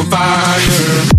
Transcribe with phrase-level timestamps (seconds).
[0.00, 1.09] on fire.